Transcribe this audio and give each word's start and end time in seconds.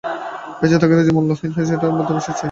বেঁচে 0.59 0.77
থাকাটা 0.81 1.03
যে 1.03 1.15
মূল্যহীন 1.15 1.49
নয় 1.51 1.67
সেটা 1.69 1.81
বলার 1.81 1.93
মতো 1.93 2.03
আত্মবিশ্বাস 2.03 2.25
চাই! 2.27 2.39